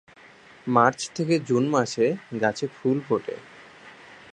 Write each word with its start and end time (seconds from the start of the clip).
March 0.67 0.99
থেকে 1.15 1.35
June 1.39 1.63
মাসে 1.69 2.05
গাছে 2.41 2.65
ফুল 2.67 2.97
ফোটে। 3.07 3.35